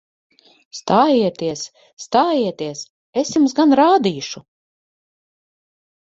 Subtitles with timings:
[0.75, 1.65] Stājieties!
[2.05, 2.81] Stājieties!
[3.23, 4.41] Es jums gan rādīšu!